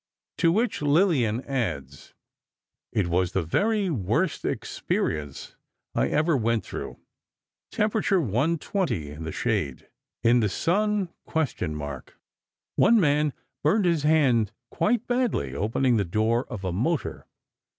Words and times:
To 0.39 0.51
which 0.51 0.81
Lillian 0.81 1.41
adds: 1.43 2.15
"It 2.91 3.05
was 3.05 3.33
the 3.33 3.43
very 3.43 3.91
worst 3.91 4.43
experience 4.45 5.55
I 5.93 6.07
ever 6.07 6.35
went 6.35 6.65
through. 6.65 6.97
Temperature 7.69 8.19
120 8.19 9.11
in 9.11 9.25
the 9.25 9.31
shade. 9.31 9.89
In 10.23 10.39
the 10.39 10.49
sun...? 10.49 11.09
One 11.31 12.99
man 12.99 13.31
burned 13.61 13.85
his 13.85 14.01
hand 14.01 14.51
quite 14.71 15.05
badly 15.05 15.53
opening 15.53 15.97
the 15.97 16.03
door 16.03 16.45
of 16.47 16.63
a 16.65 16.71
motor. 16.73 17.27